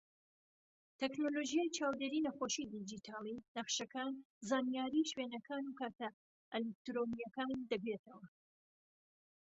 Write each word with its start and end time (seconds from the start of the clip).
تەکنەلۆژیای 0.99 1.73
چاودێری 1.77 2.25
نەخۆشی 2.27 2.69
دیجیتاڵی، 2.71 3.43
نەخشەکان، 3.57 4.13
زانیاری 4.49 5.09
شوێنەکان 5.11 5.63
و 5.65 5.75
کارتە 5.79 6.09
ئەلیکترۆنیەکان 6.53 7.51
دەگرێتەوە. 7.71 8.27